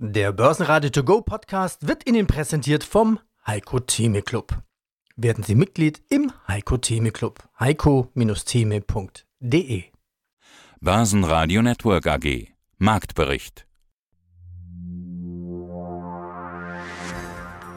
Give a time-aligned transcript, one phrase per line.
[0.00, 4.56] Der Börsenradio To Go Podcast wird Ihnen präsentiert vom Heiko Theme Club.
[5.16, 7.42] Werden Sie Mitglied im Heiko Theme Club.
[7.58, 9.82] heiko-theme.de
[10.80, 13.66] Börsenradio Network AG Marktbericht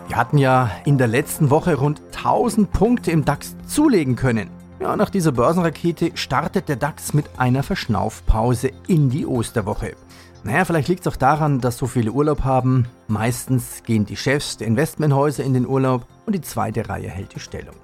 [0.08, 4.52] Wir hatten ja in der letzten Woche rund 1000 Punkte im DAX zulegen können.
[4.80, 9.96] Ja, nach dieser Börsenrakete startet der DAX mit einer Verschnaufpause in die Osterwoche.
[10.44, 12.88] Naja, vielleicht liegt es auch daran, dass so viele Urlaub haben.
[13.08, 17.40] Meistens gehen die Chefs der Investmenthäuser in den Urlaub und die zweite Reihe hält die
[17.40, 17.76] Stellung.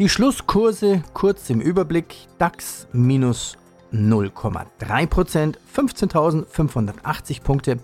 [0.00, 2.16] Die Schlusskurse kurz im Überblick.
[2.38, 3.56] DAX minus
[3.92, 7.78] 0,3%, 15.580 Punkte.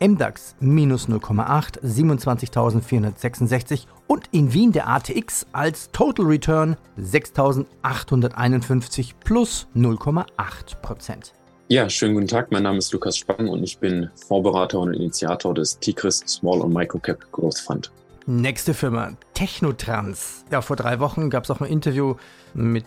[0.00, 11.32] MDAX minus 0,8, 27.466 und in Wien der ATX als Total Return 6.851 plus 0,8%.
[11.70, 12.50] Ja, schönen guten Tag.
[12.50, 16.72] Mein Name ist Lukas Spang und ich bin Vorberater und Initiator des Tigris Small und
[16.72, 17.92] Microcap Growth Fund.
[18.24, 20.46] Nächste Firma, Technotrans.
[20.50, 22.14] Ja, vor drei Wochen gab es auch ein Interview
[22.54, 22.86] mit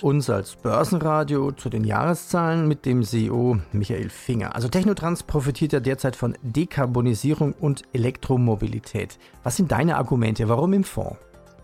[0.00, 4.54] uns als Börsenradio zu den Jahreszahlen mit dem CEO Michael Finger.
[4.54, 9.18] Also Technotrans profitiert ja derzeit von Dekarbonisierung und Elektromobilität.
[9.42, 10.48] Was sind deine Argumente?
[10.48, 11.16] Warum im Fonds?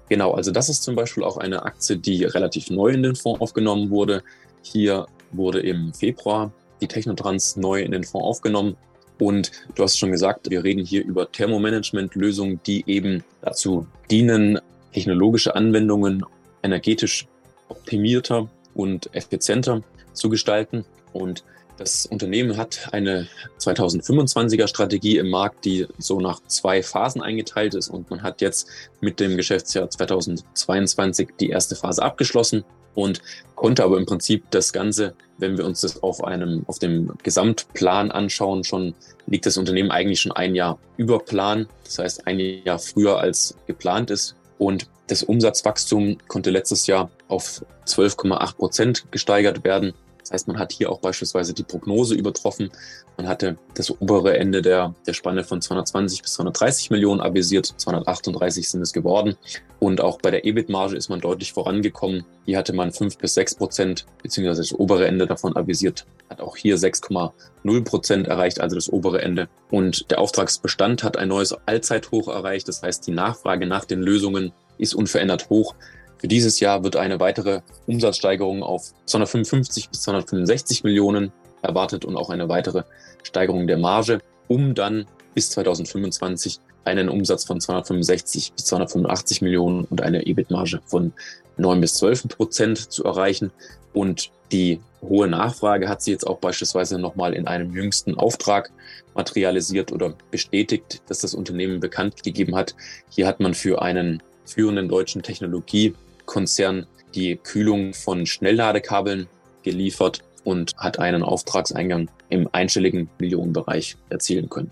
[0.09, 3.41] Genau, also das ist zum Beispiel auch eine Aktie, die relativ neu in den Fonds
[3.41, 4.25] aufgenommen wurde.
[4.63, 8.77] Hier wurde im Februar die Technotrans neu in den Fonds aufgenommen.
[9.19, 14.59] Und du hast schon gesagt, wir reden hier über Thermomanagement-Lösungen, die eben dazu dienen,
[14.93, 16.25] technologische Anwendungen
[16.63, 17.27] energetisch
[17.69, 19.81] optimierter und effizienter
[20.13, 20.85] zu gestalten.
[21.13, 21.45] Und
[21.79, 27.89] das Unternehmen hat eine 2025er Strategie im Markt, die so nach zwei Phasen eingeteilt ist.
[27.89, 28.69] Und man hat jetzt
[29.01, 32.65] mit dem Geschäftsjahr 2022 die erste Phase abgeschlossen
[32.97, 33.23] und
[33.55, 38.11] konnte aber im Prinzip das Ganze, wenn wir uns das auf einem, auf dem Gesamtplan
[38.11, 38.95] anschauen, schon
[39.27, 41.69] liegt das Unternehmen eigentlich schon ein Jahr über Plan.
[41.85, 44.35] Das heißt, ein Jahr früher als geplant ist.
[44.59, 49.95] Und das Umsatzwachstum konnte letztes Jahr auf 12,8 Prozent gesteigert werden.
[50.27, 52.73] Das heißt, man hat hier auch beispielsweise die Prognose übertroffen.
[53.17, 57.73] Man hatte das obere Ende der, der Spanne von 220 bis 230 Millionen avisiert.
[57.77, 59.37] 238 sind es geworden.
[59.79, 62.25] Und auch bei der EBIT-Marge ist man deutlich vorangekommen.
[62.45, 66.07] Hier hatte man 5 bis 6 Prozent, beziehungsweise das obere Ende davon avisiert.
[66.29, 69.49] Hat auch hier 6,0 Prozent erreicht, also das obere Ende.
[69.71, 72.67] Und der Auftragsbestand hat ein neues Allzeithoch erreicht.
[72.67, 75.77] Das heißt, die Nachfrage nach den Lösungen ist unverändert hoch.
[76.19, 81.33] Für dieses Jahr wird eine weitere Umsatzsteigerung auf 255 bis 265 Millionen
[81.63, 82.85] erwartet und auch eine weitere
[83.23, 90.01] Steigerung der Marge, um dann bis 2025 einen Umsatz von 265 bis 285 Millionen und
[90.01, 91.13] eine EBIT-Marge von
[91.57, 93.51] 9 bis 12 Prozent zu erreichen.
[93.93, 98.71] Und die hohe Nachfrage hat sie jetzt auch beispielsweise nochmal in einem jüngsten Auftrag
[99.15, 102.75] materialisiert oder bestätigt, dass das Unternehmen bekannt gegeben hat.
[103.11, 105.95] Hier hat man für einen führenden deutschen Technologie
[106.27, 109.27] Konzern die Kühlung von Schnellladekabeln
[109.63, 114.71] geliefert und hat einen Auftragseingang im einstelligen Millionenbereich erzielen können.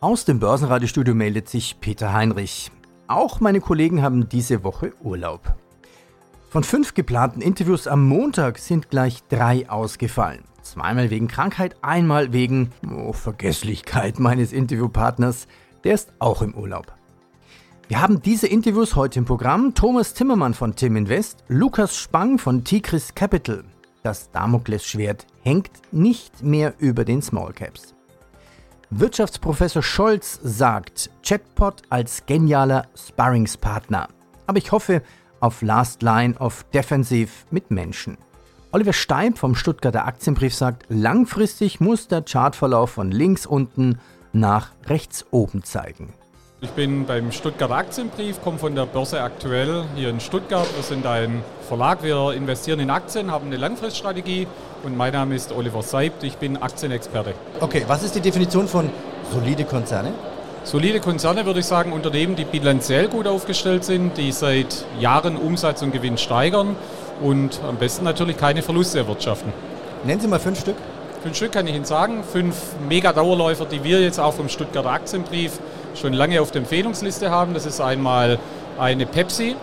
[0.00, 2.70] Aus dem Börsenradiostudio meldet sich Peter Heinrich.
[3.06, 5.54] Auch meine Kollegen haben diese Woche Urlaub.
[6.48, 10.44] Von fünf geplanten Interviews am Montag sind gleich drei ausgefallen.
[10.62, 15.46] Zweimal wegen Krankheit, einmal wegen oh, Vergesslichkeit meines Interviewpartners.
[15.84, 16.92] Der ist auch im Urlaub.
[17.90, 19.74] Wir haben diese Interviews heute im Programm.
[19.74, 23.64] Thomas Timmermann von Tim Invest, Lukas Spang von Tigris Capital.
[24.04, 27.96] Das Damoklesschwert hängt nicht mehr über den Small Caps.
[28.90, 34.06] Wirtschaftsprofessor Scholz sagt, Chatbot als genialer Sparringspartner.
[34.46, 35.02] Aber ich hoffe
[35.40, 38.18] auf Last Line of Defensive mit Menschen.
[38.70, 43.98] Oliver Steib vom Stuttgarter Aktienbrief sagt, langfristig muss der Chartverlauf von links unten
[44.32, 46.14] nach rechts oben zeigen.
[46.62, 50.66] Ich bin beim Stuttgarter Aktienbrief, komme von der Börse aktuell hier in Stuttgart.
[50.76, 54.46] Wir sind ein Verlag, wir investieren in Aktien, haben eine Langfriststrategie
[54.82, 57.32] und mein Name ist Oliver Seibt, ich bin Aktienexperte.
[57.60, 58.90] Okay, was ist die Definition von
[59.32, 60.12] solide Konzerne?
[60.64, 65.80] Solide Konzerne würde ich sagen, Unternehmen, die bilanziell gut aufgestellt sind, die seit Jahren Umsatz
[65.80, 66.76] und Gewinn steigern
[67.22, 69.50] und am besten natürlich keine Verluste erwirtschaften.
[70.04, 70.76] Nennen Sie mal fünf Stück.
[71.22, 72.22] Fünf Stück kann ich Ihnen sagen.
[72.22, 72.56] Fünf
[72.86, 75.58] Mega-Dauerläufer, die wir jetzt auch vom Stuttgarter Aktienbrief
[75.94, 77.54] schon lange auf der Empfehlungsliste haben.
[77.54, 78.38] Das ist einmal
[78.78, 79.56] eine Pepsi,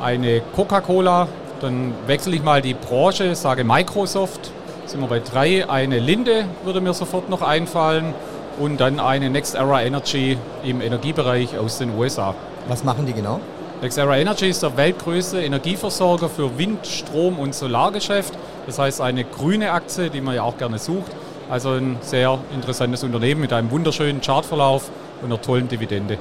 [0.00, 1.28] eine Coca-Cola,
[1.60, 4.50] dann wechsle ich mal die Branche, sage Microsoft,
[4.86, 8.14] sind wir bei drei, eine Linde würde mir sofort noch einfallen
[8.58, 12.34] und dann eine Next Era Energy im Energiebereich aus den USA.
[12.68, 13.40] Was machen die genau?
[13.82, 18.32] Next Era Energy ist der weltgrößte Energieversorger für Wind, Strom und Solargeschäft.
[18.66, 21.12] Das heißt eine grüne Aktie, die man ja auch gerne sucht.
[21.50, 24.90] Also ein sehr interessantes Unternehmen mit einem wunderschönen Chartverlauf
[25.20, 26.18] und einer tollen Dividende.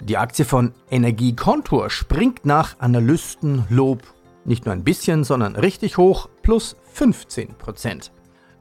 [0.00, 4.02] Die Aktie von Energiekontur springt nach Analystenlob
[4.46, 8.12] nicht nur ein bisschen, sondern richtig hoch, plus 15 Prozent.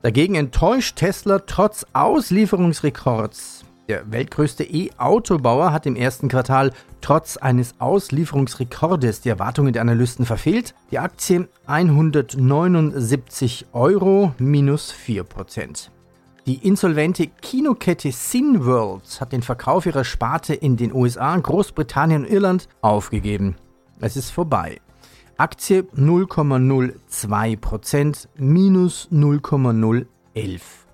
[0.02, 3.64] Dagegen enttäuscht Tesla trotz Auslieferungsrekords.
[3.88, 6.72] Der weltgrößte E-Autobauer hat im ersten Quartal
[7.02, 10.74] trotz eines Auslieferungsrekordes die Erwartungen der Analysten verfehlt.
[10.90, 15.92] Die Aktie 179 Euro minus 4 Prozent.
[16.46, 22.70] Die insolvente Kinokette Cineworld hat den Verkauf ihrer Sparte in den USA, Großbritannien und Irland
[22.82, 23.56] aufgegeben.
[24.00, 24.80] Es ist vorbei.
[25.38, 30.86] Aktie 0,02%, minus 0,011.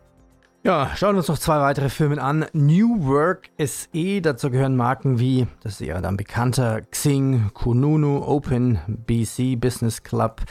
[0.63, 2.45] Ja, schauen wir uns noch zwei weitere Firmen an.
[2.53, 8.79] New Work SE, dazu gehören Marken wie, das ist ja dann bekannter, Xing, Kununu, Open,
[8.87, 10.43] BC, Business Club.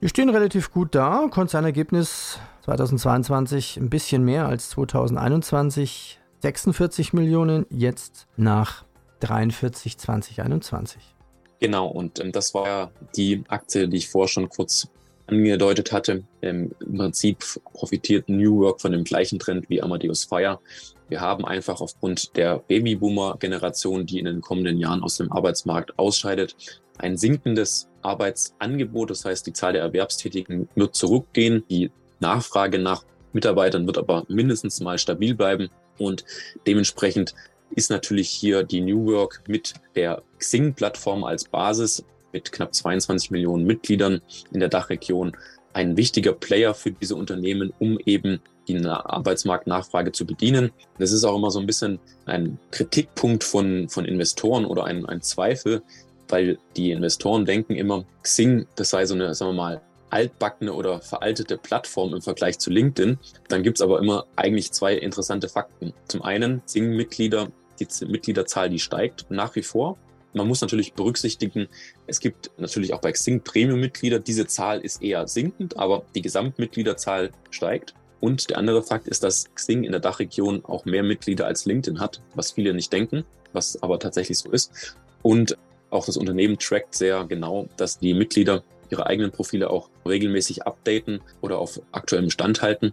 [0.00, 1.28] Die stehen relativ gut da.
[1.30, 6.20] Konzernergebnis 2022 ein bisschen mehr als 2021.
[6.40, 8.84] 46 Millionen, jetzt nach
[9.20, 11.14] 43 2021.
[11.58, 14.88] Genau, und ähm, das war ja die Aktie, die ich vorher schon kurz
[15.26, 16.24] angedeutet hatte.
[16.42, 17.38] Ähm, Im Prinzip
[17.72, 20.60] profitiert New Work von dem gleichen Trend wie Amadeus Fire.
[21.08, 26.56] Wir haben einfach aufgrund der Babyboomer-Generation, die in den kommenden Jahren aus dem Arbeitsmarkt ausscheidet,
[26.98, 29.10] ein sinkendes Arbeitsangebot.
[29.10, 31.64] Das heißt, die Zahl der Erwerbstätigen wird zurückgehen.
[31.68, 31.90] Die
[32.20, 35.68] Nachfrage nach Mitarbeitern wird aber mindestens mal stabil bleiben
[35.98, 36.24] und
[36.66, 37.34] dementsprechend
[37.70, 43.64] ist natürlich hier die New Work mit der Xing-Plattform als Basis mit knapp 22 Millionen
[43.64, 44.20] Mitgliedern
[44.52, 45.36] in der Dachregion
[45.72, 50.70] ein wichtiger Player für diese Unternehmen, um eben die Arbeitsmarktnachfrage zu bedienen.
[50.98, 55.20] Das ist auch immer so ein bisschen ein Kritikpunkt von, von Investoren oder ein, ein
[55.20, 55.82] Zweifel,
[56.28, 61.00] weil die Investoren denken immer, Xing, das sei so eine, sagen wir mal, altbackene oder
[61.00, 63.18] veraltete Plattform im Vergleich zu LinkedIn.
[63.48, 65.92] Dann gibt es aber immer eigentlich zwei interessante Fakten.
[66.06, 67.48] Zum einen, Xing-Mitglieder,
[67.80, 69.98] die Mitgliederzahl, die steigt nach wie vor.
[70.32, 71.68] Man muss natürlich berücksichtigen,
[72.06, 74.20] es gibt natürlich auch bei Xing Premium-Mitglieder.
[74.20, 77.94] Diese Zahl ist eher sinkend, aber die Gesamtmitgliederzahl steigt.
[78.20, 82.00] Und der andere Fakt ist, dass Xing in der Dachregion auch mehr Mitglieder als LinkedIn
[82.00, 84.96] hat, was viele nicht denken, was aber tatsächlich so ist.
[85.22, 85.56] Und
[85.94, 91.20] auch das Unternehmen trackt sehr genau, dass die Mitglieder ihre eigenen Profile auch regelmäßig updaten
[91.40, 92.92] oder auf aktuellem Stand halten.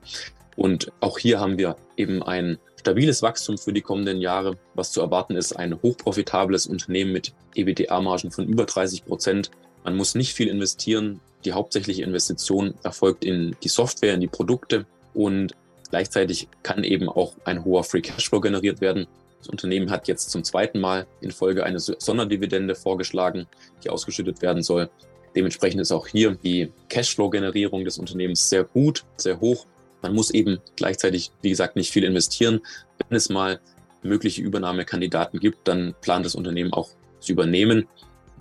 [0.55, 4.57] Und auch hier haben wir eben ein stabiles Wachstum für die kommenden Jahre.
[4.73, 9.51] Was zu erwarten ist, ein hochprofitables Unternehmen mit EBITDA-Margen von über 30 Prozent.
[9.83, 11.19] Man muss nicht viel investieren.
[11.45, 15.55] Die hauptsächliche Investition erfolgt in die Software, in die Produkte und
[15.89, 19.07] gleichzeitig kann eben auch ein hoher Free Cashflow generiert werden.
[19.41, 23.47] Das Unternehmen hat jetzt zum zweiten Mal in Folge eine Sonderdividende vorgeschlagen,
[23.83, 24.89] die ausgeschüttet werden soll.
[25.35, 29.65] Dementsprechend ist auch hier die Cashflow-Generierung des Unternehmens sehr gut, sehr hoch.
[30.03, 32.61] Man muss eben gleichzeitig, wie gesagt, nicht viel investieren.
[33.09, 33.59] Wenn es mal
[34.03, 36.89] mögliche Übernahmekandidaten gibt, dann plant das Unternehmen auch
[37.19, 37.87] zu übernehmen,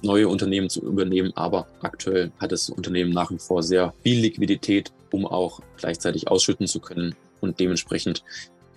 [0.02, 1.32] neue Unternehmen zu übernehmen.
[1.34, 6.66] Aber aktuell hat das Unternehmen nach wie vor sehr viel Liquidität, um auch gleichzeitig ausschütten
[6.66, 7.14] zu können.
[7.40, 8.22] Und dementsprechend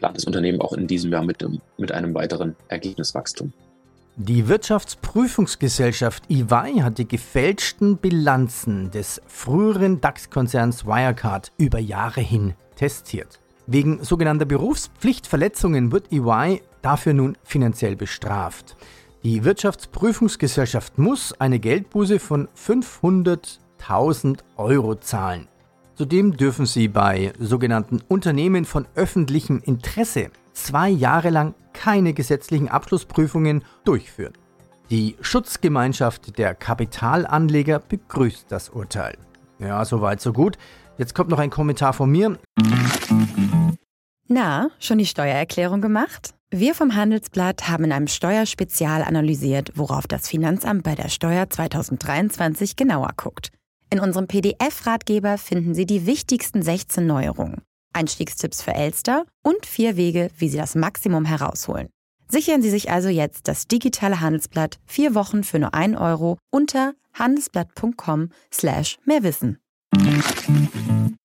[0.04, 1.48] plant das Unternehmen auch in diesem Jahr mit,
[1.78, 3.54] mit einem weiteren Ergebniswachstum.
[4.18, 13.40] Die Wirtschaftsprüfungsgesellschaft EY hat die gefälschten Bilanzen des früheren DAX-Konzerns Wirecard über Jahre hin testiert.
[13.66, 18.76] Wegen sogenannter Berufspflichtverletzungen wird EY dafür nun finanziell bestraft.
[19.24, 25.48] Die Wirtschaftsprüfungsgesellschaft muss eine Geldbuße von 500.000 Euro zahlen.
[25.96, 33.64] Zudem dürfen sie bei sogenannten Unternehmen von öffentlichem Interesse zwei Jahre lang keine gesetzlichen Abschlussprüfungen
[33.84, 34.34] durchführen.
[34.90, 39.18] Die Schutzgemeinschaft der Kapitalanleger begrüßt das Urteil.
[39.60, 40.58] Ja, soweit, so gut.
[40.98, 42.38] Jetzt kommt noch ein Kommentar von mir.
[44.28, 46.34] Na, schon die Steuererklärung gemacht?
[46.50, 52.76] Wir vom Handelsblatt haben in einem Steuerspezial analysiert, worauf das Finanzamt bei der Steuer 2023
[52.76, 53.50] genauer guckt.
[53.94, 57.62] In unserem PDF-Ratgeber finden Sie die wichtigsten 16 Neuerungen.
[57.94, 61.90] Einstiegstipps für Elster und vier Wege, wie Sie das Maximum herausholen.
[62.28, 66.96] Sichern Sie sich also jetzt das digitale Handelsblatt vier Wochen für nur 1 Euro unter
[67.14, 69.60] handelsblatt.com slash mehrwissen.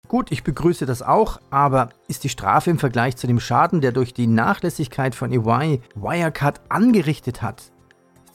[0.06, 3.92] Gut, ich begrüße das auch, aber ist die Strafe im Vergleich zu dem Schaden, der
[3.92, 7.72] durch die Nachlässigkeit von EY Wirecard angerichtet hat,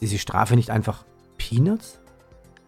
[0.00, 1.04] diese Strafe nicht einfach
[1.38, 2.00] Peanuts?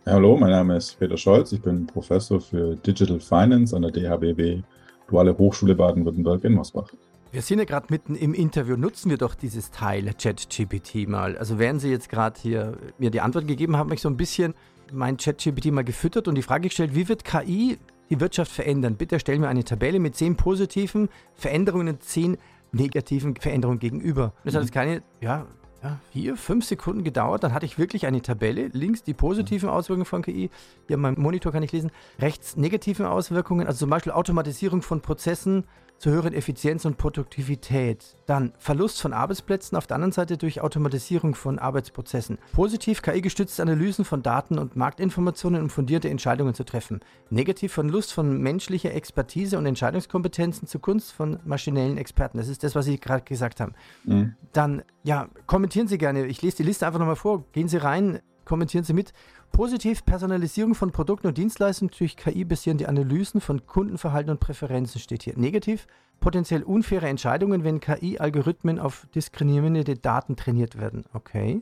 [0.08, 4.62] Hallo, mein Name ist Peter Scholz, ich bin Professor für Digital Finance an der DHBW
[5.08, 6.92] Duale Hochschule Baden-Württemberg in Mosbach.
[7.32, 8.76] Wir sind ja gerade mitten im Interview.
[8.76, 11.36] Nutzen wir doch dieses Teil ChatGPT mal.
[11.36, 14.16] Also während Sie jetzt gerade hier mir die Antwort gegeben haben, habe ich so ein
[14.16, 14.54] bisschen
[14.92, 17.76] mein ChatGPT mal gefüttert und die Frage gestellt, wie wird KI
[18.08, 18.94] die Wirtschaft verändern.
[18.94, 22.38] Bitte stellen wir eine Tabelle mit zehn positiven Veränderungen und zehn
[22.70, 24.32] negativen Veränderungen gegenüber.
[24.44, 25.46] Das hat jetzt keine, ja,
[25.82, 27.44] ja, vier, fünf Sekunden gedauert.
[27.44, 28.68] Dann hatte ich wirklich eine Tabelle.
[28.68, 30.50] Links die positiven Auswirkungen von KI.
[30.88, 31.90] Hier meinem Monitor kann ich lesen.
[32.18, 35.64] Rechts negative Auswirkungen, also zum Beispiel Automatisierung von Prozessen,
[35.98, 38.16] zur höheren Effizienz und Produktivität.
[38.26, 42.38] Dann Verlust von Arbeitsplätzen auf der anderen Seite durch Automatisierung von Arbeitsprozessen.
[42.52, 47.00] Positiv KI-gestützte Analysen von Daten und Marktinformationen, um fundierte Entscheidungen zu treffen.
[47.30, 52.38] Negativ Verlust von menschlicher Expertise und Entscheidungskompetenzen zugunsten von maschinellen Experten.
[52.38, 53.74] Das ist das, was Sie gerade gesagt haben.
[54.04, 54.34] Mhm.
[54.52, 56.26] Dann, ja, kommentieren Sie gerne.
[56.26, 57.44] Ich lese die Liste einfach nochmal vor.
[57.52, 59.12] Gehen Sie rein, kommentieren Sie mit.
[59.52, 65.24] Positiv Personalisierung von Produkten und Dienstleistungen durch KI basierende Analysen von Kundenverhalten und Präferenzen steht
[65.24, 65.36] hier.
[65.36, 65.86] Negativ
[66.20, 71.04] potenziell unfaire Entscheidungen, wenn KI-Algorithmen auf diskriminierende Daten trainiert werden.
[71.12, 71.60] Okay.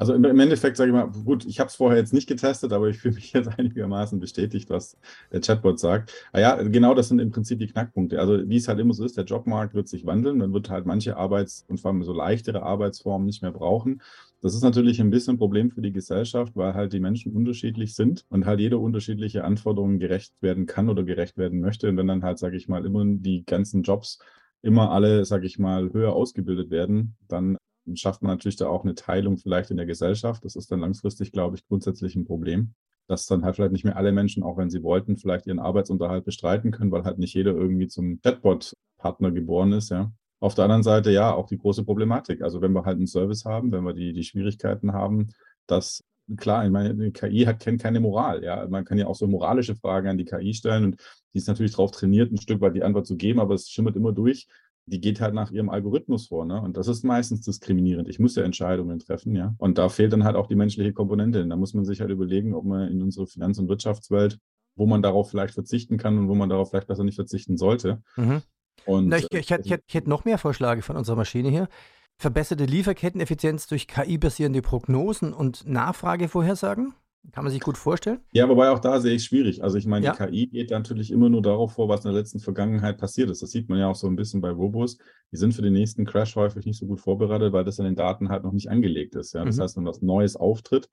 [0.00, 2.88] Also im Endeffekt sage ich mal, gut, ich habe es vorher jetzt nicht getestet, aber
[2.88, 4.96] ich fühle mich jetzt einigermaßen bestätigt, was
[5.32, 6.12] der Chatbot sagt.
[6.32, 8.20] Ah ja, genau das sind im Prinzip die Knackpunkte.
[8.20, 10.86] Also wie es halt immer so ist, der Jobmarkt wird sich wandeln, man wird halt
[10.86, 14.00] manche Arbeits- und vor allem so leichtere Arbeitsformen nicht mehr brauchen.
[14.40, 17.94] Das ist natürlich ein bisschen ein Problem für die Gesellschaft, weil halt die Menschen unterschiedlich
[17.94, 21.88] sind und halt jeder unterschiedliche Anforderungen gerecht werden kann oder gerecht werden möchte.
[21.88, 24.18] Und wenn dann halt, sage ich mal, immer die ganzen Jobs
[24.62, 27.56] immer alle, sage ich mal, höher ausgebildet werden, dann
[27.94, 30.44] schafft man natürlich da auch eine Teilung vielleicht in der Gesellschaft.
[30.44, 32.74] Das ist dann langfristig, glaube ich, grundsätzlich ein Problem,
[33.06, 36.24] dass dann halt vielleicht nicht mehr alle Menschen, auch wenn sie wollten, vielleicht ihren Arbeitsunterhalt
[36.24, 40.12] bestreiten können, weil halt nicht jeder irgendwie zum Chatbot-Partner geboren ist, ja.
[40.40, 42.42] Auf der anderen Seite ja auch die große Problematik.
[42.42, 45.28] Also wenn wir halt einen Service haben, wenn wir die, die Schwierigkeiten haben,
[45.66, 46.04] dass
[46.36, 48.44] klar, ich meine, KI hat kennt keine Moral.
[48.44, 51.00] Ja, man kann ja auch so moralische Fragen an die KI stellen und
[51.32, 53.96] die ist natürlich darauf trainiert, ein Stück weit die Antwort zu geben, aber es schimmert
[53.96, 54.46] immer durch.
[54.86, 56.62] Die geht halt nach ihrem Algorithmus vor, ne?
[56.62, 58.08] Und das ist meistens diskriminierend.
[58.08, 59.54] Ich muss ja Entscheidungen treffen, ja.
[59.58, 61.46] Und da fehlt dann halt auch die menschliche Komponente.
[61.46, 64.38] Da muss man sich halt überlegen, ob man in unsere Finanz- und Wirtschaftswelt,
[64.76, 68.00] wo man darauf vielleicht verzichten kann und wo man darauf vielleicht besser nicht verzichten sollte.
[68.16, 68.42] Mhm.
[68.86, 71.48] Und, Na, ich, ich, hätte, ich, hätte, ich hätte noch mehr Vorschläge von unserer Maschine
[71.48, 71.68] hier.
[72.16, 76.94] Verbesserte Lieferketteneffizienz durch KI-basierende Prognosen und Nachfragevorhersagen.
[77.32, 78.20] Kann man sich gut vorstellen?
[78.32, 79.62] Ja, wobei auch da sehe ich schwierig.
[79.62, 80.12] Also ich meine, ja.
[80.12, 83.42] die KI geht natürlich immer nur darauf vor, was in der letzten Vergangenheit passiert ist.
[83.42, 84.98] Das sieht man ja auch so ein bisschen bei Robos.
[85.30, 87.96] Die sind für den nächsten Crash häufig nicht so gut vorbereitet, weil das in den
[87.96, 89.34] Daten halt noch nicht angelegt ist.
[89.34, 89.44] Ja?
[89.44, 89.62] Das mhm.
[89.62, 90.88] heißt, wenn was Neues auftritt,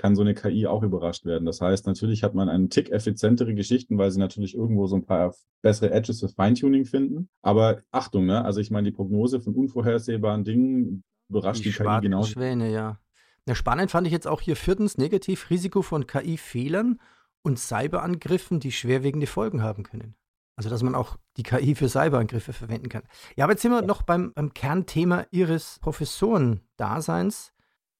[0.00, 1.44] kann so eine KI auch überrascht werden.
[1.44, 5.04] Das heißt, natürlich hat man einen Tick effizientere Geschichten, weil sie natürlich irgendwo so ein
[5.04, 7.28] paar bessere Edges für Feintuning finden.
[7.42, 8.42] Aber Achtung, ne?
[8.42, 12.22] also ich meine, die Prognose von unvorhersehbaren Dingen überrascht die, die KI genau.
[12.22, 12.98] Schwäne, ja.
[13.46, 13.54] ja.
[13.54, 16.98] Spannend fand ich jetzt auch hier viertens negativ Risiko von KI-Fehlern
[17.42, 20.14] und Cyberangriffen, die schwerwiegende Folgen haben können.
[20.56, 23.02] Also, dass man auch die KI für Cyberangriffe verwenden kann.
[23.36, 27.52] Ja, aber jetzt sind wir noch beim, beim Kernthema Ihres Professorendaseins.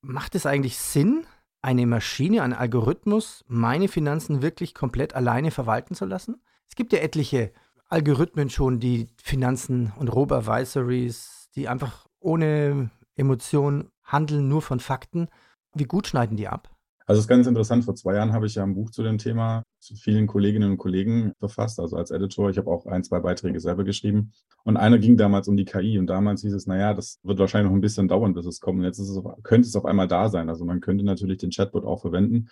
[0.02, 1.26] Macht es eigentlich Sinn,
[1.62, 6.42] eine Maschine, ein Algorithmus, meine Finanzen wirklich komplett alleine verwalten zu lassen?
[6.68, 7.52] Es gibt ja etliche
[7.88, 15.28] Algorithmen schon, die Finanzen und Robo-Advisories, die einfach ohne Emotion handeln, nur von Fakten.
[15.74, 16.70] Wie gut schneiden die ab?
[17.10, 17.84] Also es ist ganz interessant.
[17.84, 20.78] Vor zwei Jahren habe ich ja ein Buch zu dem Thema zu vielen Kolleginnen und
[20.78, 22.50] Kollegen verfasst, also als Editor.
[22.50, 24.30] Ich habe auch ein, zwei Beiträge selber geschrieben.
[24.62, 25.98] Und einer ging damals um die KI.
[25.98, 28.78] Und damals hieß es, naja, das wird wahrscheinlich noch ein bisschen dauern, bis es kommt.
[28.78, 30.48] Und jetzt es könnte es auf einmal da sein.
[30.48, 32.48] Also man könnte natürlich den Chatbot auch verwenden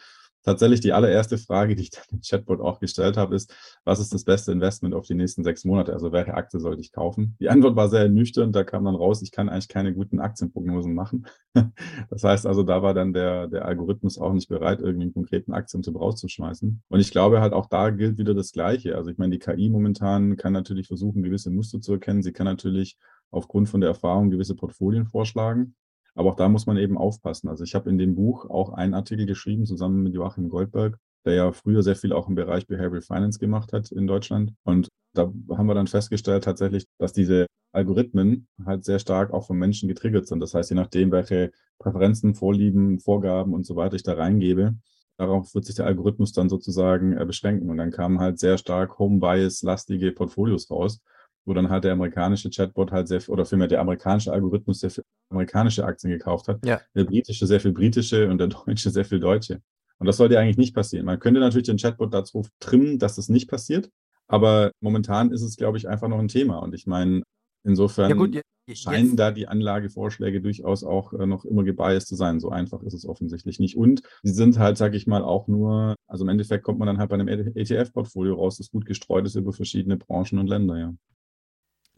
[0.48, 4.14] tatsächlich die allererste Frage, die ich dann im Chatbot auch gestellt habe, ist, was ist
[4.14, 5.92] das beste Investment auf die nächsten sechs Monate?
[5.92, 7.36] Also welche Aktie sollte ich kaufen?
[7.38, 8.52] Die Antwort war sehr nüchtern.
[8.52, 11.26] Da kam dann raus, ich kann eigentlich keine guten Aktienprognosen machen.
[12.10, 15.52] Das heißt also, da war dann der, der Algorithmus auch nicht bereit, irgendwie einen konkreten
[15.52, 16.82] Aktientipp rauszuschmeißen.
[16.88, 18.96] Und ich glaube halt auch da gilt wieder das Gleiche.
[18.96, 22.22] Also ich meine, die KI momentan kann natürlich versuchen, gewisse Muster zu erkennen.
[22.22, 22.96] Sie kann natürlich
[23.30, 25.74] aufgrund von der Erfahrung gewisse Portfolien vorschlagen.
[26.18, 27.48] Aber auch da muss man eben aufpassen.
[27.48, 31.34] Also ich habe in dem Buch auch einen Artikel geschrieben, zusammen mit Joachim Goldberg, der
[31.34, 34.52] ja früher sehr viel auch im Bereich Behavioral Finance gemacht hat in Deutschland.
[34.64, 39.58] Und da haben wir dann festgestellt tatsächlich, dass diese Algorithmen halt sehr stark auch von
[39.58, 40.40] Menschen getriggert sind.
[40.40, 44.74] Das heißt, je nachdem, welche Präferenzen, Vorlieben, Vorgaben und so weiter ich da reingebe,
[45.18, 47.70] darauf wird sich der Algorithmus dann sozusagen äh, beschränken.
[47.70, 51.00] Und dann kamen halt sehr stark Home-Bias-lastige Portfolios raus
[51.48, 55.04] wo dann halt der amerikanische Chatbot halt sehr, oder vielmehr der amerikanische Algorithmus sehr viel
[55.30, 56.80] amerikanische Aktien gekauft hat, ja.
[56.94, 59.60] der britische sehr viel britische und der deutsche sehr viel deutsche.
[59.98, 61.06] Und das sollte eigentlich nicht passieren.
[61.06, 63.90] Man könnte natürlich den Chatbot dazu trimmen, dass das nicht passiert,
[64.28, 66.58] aber momentan ist es, glaube ich, einfach noch ein Thema.
[66.58, 67.22] Und ich meine,
[67.64, 68.40] insofern ja gut,
[68.74, 72.40] scheinen da die Anlagevorschläge durchaus auch äh, noch immer gebiased zu sein.
[72.40, 73.76] So einfach ist es offensichtlich nicht.
[73.76, 76.98] Und sie sind halt, sage ich mal, auch nur, also im Endeffekt kommt man dann
[76.98, 80.94] halt bei einem ETF-Portfolio raus, das gut gestreut ist über verschiedene Branchen und Länder, ja.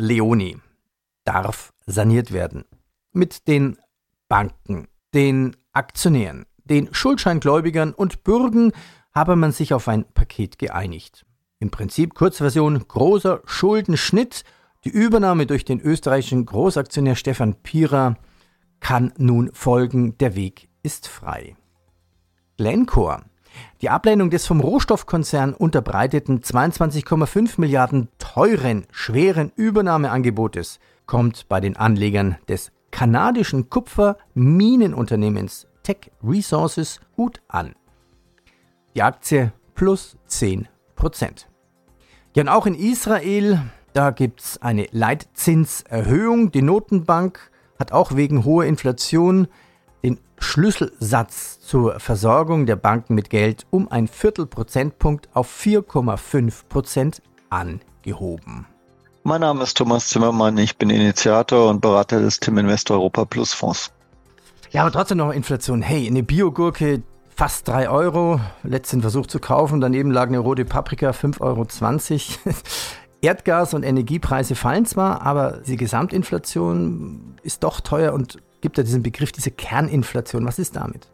[0.00, 0.57] Leoni
[1.25, 2.64] darf saniert werden.
[3.12, 3.76] Mit den
[4.28, 8.73] Banken, den Aktionären, den Schuldscheingläubigern und Bürgen
[9.12, 11.26] habe man sich auf ein Paket geeinigt.
[11.59, 14.45] Im Prinzip Kurzversion großer Schuldenschnitt.
[14.85, 18.16] Die Übernahme durch den österreichischen Großaktionär Stefan Pira
[18.78, 20.16] kann nun folgen.
[20.19, 21.57] Der Weg ist frei.
[22.57, 23.25] Glencore.
[23.80, 32.37] Die Ablehnung des vom Rohstoffkonzern unterbreiteten 22,5 Milliarden teuren, schweren Übernahmeangebotes kommt bei den Anlegern
[32.49, 37.75] des kanadischen Kupferminenunternehmens Tech Resources gut an.
[38.95, 41.49] Die Aktie plus 10 Prozent.
[42.37, 43.61] Ja, und auch in Israel,
[43.92, 46.52] da gibt es eine Leitzinserhöhung.
[46.52, 49.49] Die Notenbank hat auch wegen hoher Inflation
[50.02, 58.66] den Schlüsselsatz zur Versorgung der Banken mit Geld um ein Viertelprozentpunkt auf 4,5 Prozent angehoben.
[59.23, 63.52] Mein Name ist Thomas Zimmermann, ich bin Initiator und Berater des Tim Invest Europa Plus
[63.52, 63.92] Fonds.
[64.71, 65.83] Ja, aber trotzdem noch Inflation.
[65.83, 67.02] Hey, eine Biogurke
[67.35, 71.66] fast 3 Euro, letzten Versuch zu kaufen, daneben lag eine rote Paprika 5,20 Euro.
[73.23, 79.02] Erdgas und Energiepreise fallen zwar, aber die Gesamtinflation ist doch teuer und gibt ja diesen
[79.02, 80.47] Begriff, diese Kerninflation.
[80.47, 81.09] Was ist damit?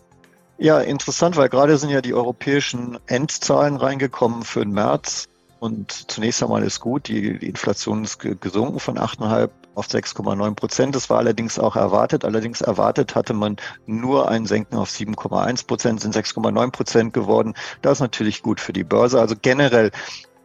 [0.58, 5.28] Ja, interessant, weil gerade sind ja die europäischen Endzahlen reingekommen für den März.
[5.58, 10.94] Und zunächst einmal ist gut, die, die Inflation ist gesunken von 8,5 auf 6,9 Prozent.
[10.94, 12.24] Das war allerdings auch erwartet.
[12.24, 17.54] Allerdings erwartet hatte man nur ein Senken auf 7,1 Prozent, sind 6,9 Prozent geworden.
[17.82, 19.20] Das ist natürlich gut für die Börse.
[19.20, 19.90] Also generell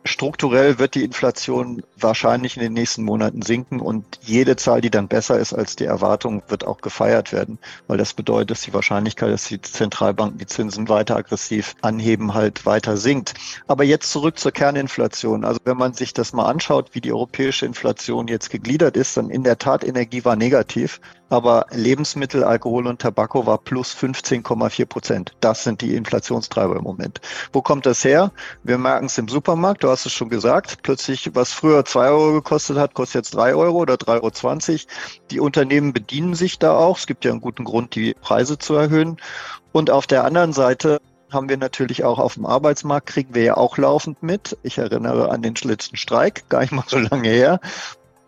[0.03, 5.07] strukturell wird die Inflation wahrscheinlich in den nächsten Monaten sinken und jede Zahl, die dann
[5.07, 9.31] besser ist als die Erwartung, wird auch gefeiert werden, weil das bedeutet, dass die Wahrscheinlichkeit,
[9.31, 13.33] dass die Zentralbanken die Zinsen weiter aggressiv anheben, halt weiter sinkt.
[13.67, 15.45] Aber jetzt zurück zur Kerninflation.
[15.45, 19.29] Also wenn man sich das mal anschaut, wie die europäische Inflation jetzt gegliedert ist, dann
[19.29, 20.99] in der Tat Energie war negativ
[21.31, 25.31] aber Lebensmittel, Alkohol und Tabako war plus 15,4 Prozent.
[25.39, 27.21] Das sind die Inflationstreiber im Moment.
[27.53, 28.31] Wo kommt das her?
[28.63, 32.33] Wir merken es im Supermarkt, du hast es schon gesagt, plötzlich, was früher zwei Euro
[32.33, 34.79] gekostet hat, kostet jetzt drei Euro oder 3,20 Euro.
[35.31, 36.97] Die Unternehmen bedienen sich da auch.
[36.97, 39.15] Es gibt ja einen guten Grund, die Preise zu erhöhen.
[39.71, 40.99] Und auf der anderen Seite
[41.31, 44.57] haben wir natürlich auch auf dem Arbeitsmarkt, kriegen wir ja auch laufend mit.
[44.63, 47.61] Ich erinnere an den letzten Streik, gar nicht mal so lange her.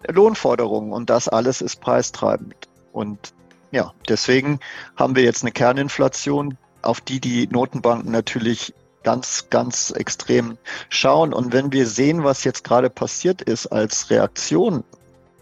[0.07, 2.55] Lohnforderungen und das alles ist preistreibend.
[2.93, 3.33] Und
[3.71, 4.59] ja, deswegen
[4.95, 10.57] haben wir jetzt eine Kerninflation, auf die die Notenbanken natürlich ganz, ganz extrem
[10.89, 11.33] schauen.
[11.33, 14.83] Und wenn wir sehen, was jetzt gerade passiert ist als Reaktion,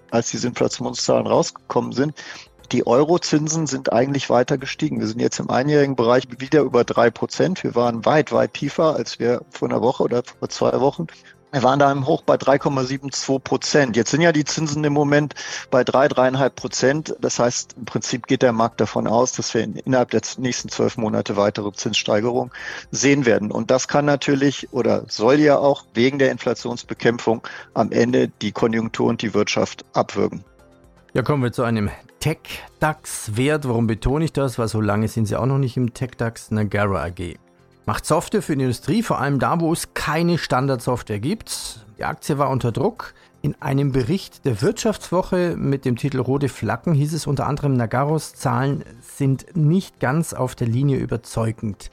[0.09, 2.15] als diese Inflationszahlen rausgekommen sind,
[2.71, 4.99] die Eurozinsen sind eigentlich weiter gestiegen.
[5.01, 7.63] Wir sind jetzt im einjährigen Bereich wieder über drei Prozent.
[7.63, 11.07] Wir waren weit, weit tiefer, als wir vor einer Woche oder vor zwei Wochen
[11.51, 13.95] wir waren da im Hoch bei 3,72 Prozent.
[13.97, 15.35] Jetzt sind ja die Zinsen im Moment
[15.69, 17.15] bei 3, 3,5 Prozent.
[17.19, 20.97] Das heißt, im Prinzip geht der Markt davon aus, dass wir innerhalb der nächsten zwölf
[20.97, 22.51] Monate weitere Zinssteigerungen
[22.91, 23.51] sehen werden.
[23.51, 29.09] Und das kann natürlich oder soll ja auch wegen der Inflationsbekämpfung am Ende die Konjunktur
[29.09, 30.43] und die Wirtschaft abwürgen.
[31.13, 31.89] Ja, kommen wir zu einem
[32.21, 33.67] Tech-DAX-Wert.
[33.67, 34.57] Warum betone ich das?
[34.57, 37.37] Weil so lange sind sie auch noch nicht im Tech-DAX, Nagara AG.
[37.85, 41.79] Macht Software für die Industrie, vor allem da, wo es keine Standardsoftware gibt.
[41.97, 43.13] Die Aktie war unter Druck.
[43.41, 48.33] In einem Bericht der Wirtschaftswoche mit dem Titel Rote Flaggen hieß es unter anderem, Nagaros
[48.35, 51.89] Zahlen sind nicht ganz auf der Linie überzeugend.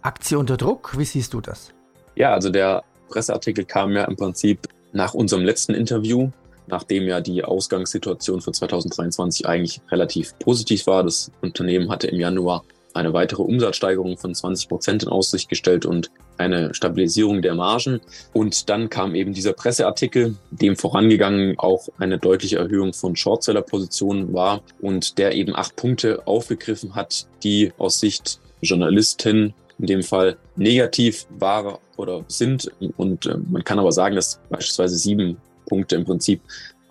[0.00, 1.72] Aktie unter Druck, wie siehst du das?
[2.14, 6.30] Ja, also der Presseartikel kam ja im Prinzip nach unserem letzten Interview,
[6.68, 11.02] nachdem ja die Ausgangssituation für 2023 eigentlich relativ positiv war.
[11.02, 12.62] Das Unternehmen hatte im Januar
[12.94, 18.00] eine weitere Umsatzsteigerung von 20 Prozent in Aussicht gestellt und eine Stabilisierung der Margen.
[18.32, 24.62] Und dann kam eben dieser Presseartikel, dem vorangegangen auch eine deutliche Erhöhung von Shortseller-Positionen war
[24.80, 31.26] und der eben acht Punkte aufgegriffen hat, die aus Sicht Journalistin in dem Fall negativ
[31.38, 32.70] war oder sind.
[32.96, 36.40] Und äh, man kann aber sagen, dass beispielsweise sieben Punkte im Prinzip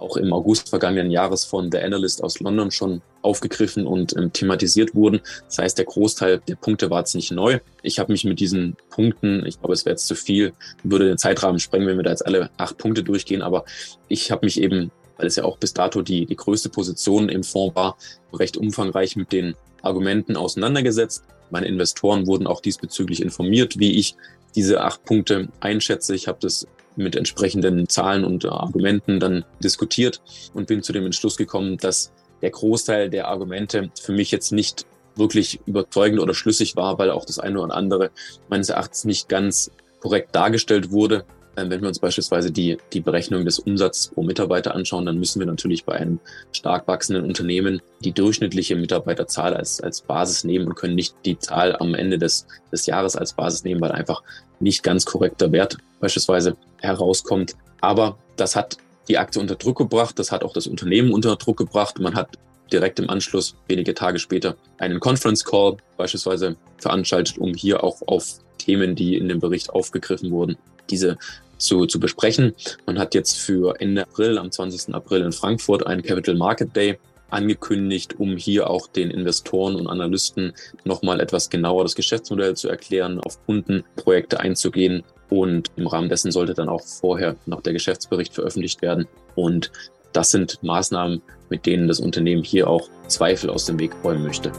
[0.02, 4.96] auch im August vergangenen Jahres von The Analyst aus London schon aufgegriffen und ähm, thematisiert
[4.96, 5.22] wurden.
[5.46, 7.60] Das heißt, der Großteil der Punkte war jetzt nicht neu.
[7.84, 11.18] Ich habe mich mit diesen Punkten, ich glaube, es wäre jetzt zu viel, würde den
[11.18, 13.66] Zeitrahmen sprengen, wenn wir da jetzt alle acht Punkte durchgehen, aber
[14.08, 17.44] ich habe mich eben, weil es ja auch bis dato die, die größte Position im
[17.44, 17.98] Fonds war,
[18.34, 21.24] recht umfangreich mit den Argumenten auseinandergesetzt.
[21.50, 24.16] Meine Investoren wurden auch diesbezüglich informiert, wie ich
[24.56, 26.16] diese acht Punkte einschätze.
[26.16, 30.22] Ich habe das mit entsprechenden Zahlen und Argumenten dann diskutiert
[30.54, 34.86] und bin zu dem Entschluss gekommen, dass der Großteil der Argumente für mich jetzt nicht
[35.16, 38.12] wirklich überzeugend oder schlüssig war, weil auch das eine oder andere
[38.50, 41.26] meines Erachtens nicht ganz korrekt dargestellt wurde.
[41.58, 45.40] Ähm, wenn wir uns beispielsweise die, die Berechnung des Umsatzes pro Mitarbeiter anschauen, dann müssen
[45.40, 46.20] wir natürlich bei einem
[46.54, 51.76] stark wachsenden Unternehmen die durchschnittliche Mitarbeiterzahl als, als Basis nehmen und können nicht die Zahl
[51.76, 54.24] am Ende des, des Jahres als Basis nehmen, weil einfach
[54.60, 57.56] nicht ganz korrekter Wert beispielsweise herauskommt.
[57.82, 61.58] Aber das hat die Aktie unter Druck gebracht, das hat auch das Unternehmen unter Druck
[61.58, 62.00] gebracht.
[62.00, 62.38] Man hat
[62.72, 68.40] direkt im Anschluss, wenige Tage später, einen Conference Call beispielsweise veranstaltet, um hier auch auf
[68.58, 70.58] Themen, die in dem Bericht aufgegriffen wurden,
[70.89, 71.17] diese
[71.58, 72.54] zu, zu besprechen.
[72.86, 74.94] Man hat jetzt für Ende April, am 20.
[74.94, 76.98] April in Frankfurt, einen Capital Market Day
[77.30, 83.20] angekündigt, um hier auch den Investoren und Analysten nochmal etwas genauer das Geschäftsmodell zu erklären,
[83.20, 85.04] auf Kundenprojekte einzugehen.
[85.30, 89.08] Und im Rahmen dessen sollte dann auch vorher noch der Geschäftsbericht veröffentlicht werden.
[89.36, 89.72] Und
[90.12, 94.52] das sind Maßnahmen, mit denen das Unternehmen hier auch Zweifel aus dem Weg räumen möchte.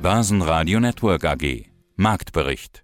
[0.00, 1.66] Börsenradio Network AG
[1.96, 2.83] Marktbericht